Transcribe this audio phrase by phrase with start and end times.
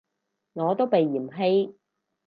[0.53, 1.75] 我都被嫌棄